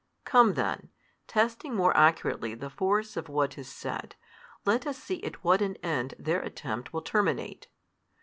[0.25, 0.89] Come then,
[1.27, 4.15] testing more accurately the force of what is said,
[4.65, 7.67] let us see at what an end their attempt will terminate.